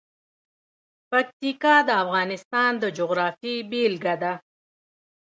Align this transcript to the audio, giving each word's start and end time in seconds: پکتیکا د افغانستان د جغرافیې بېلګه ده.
پکتیکا 1.11 1.75
د 1.87 1.89
افغانستان 2.03 2.71
د 2.83 2.83
جغرافیې 2.97 3.55
بېلګه 3.69 4.15
ده. 4.23 4.33